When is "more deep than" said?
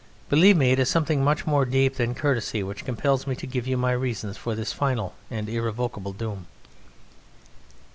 1.45-2.15